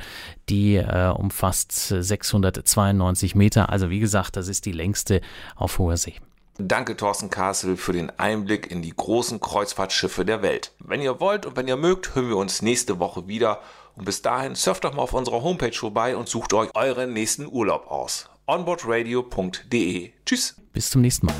die 0.49 0.77
äh, 0.77 1.13
umfasst 1.15 1.73
692 1.89 3.35
Meter. 3.35 3.69
Also 3.69 3.91
wie 3.91 4.01
gesagt, 4.01 4.37
das 4.37 4.49
ist 4.49 4.65
die 4.65 4.73
längste 4.73 5.21
auf 5.55 5.79
hoher 5.79 5.99
See. 5.99 6.15
Danke 6.57 6.97
Thorsten 6.97 7.29
Kassel 7.29 7.77
für 7.77 7.93
den 7.93 8.11
Einblick 8.19 8.71
in 8.71 8.81
die 8.81 8.95
großen 8.95 9.39
Kreuzfahrtschiffe 9.41 10.25
der 10.25 10.41
Welt. 10.41 10.73
Wenn 10.79 11.03
ihr 11.03 11.21
wollt 11.21 11.45
und 11.45 11.57
wenn 11.57 11.69
ihr 11.69 11.77
mögt, 11.77 12.15
hören 12.15 12.31
wir 12.31 12.39
uns 12.39 12.63
nächste 12.63 12.99
Woche 12.99 13.29
wieder. 13.29 13.61
Und 13.97 14.07
bis 14.07 14.23
dahin 14.23 14.55
surft 14.55 14.85
doch 14.85 14.95
mal 14.95 15.03
auf 15.03 15.13
unserer 15.13 15.43
Homepage 15.43 15.77
vorbei 15.77 16.17
und 16.17 16.27
sucht 16.27 16.55
euch 16.55 16.71
euren 16.75 17.13
nächsten 17.13 17.47
Urlaub 17.47 17.91
aus. 17.91 18.31
onboardradio.de. 18.47 20.13
Tschüss. 20.25 20.57
Bis 20.73 20.89
zum 20.89 21.03
nächsten 21.03 21.27
Mal. 21.27 21.35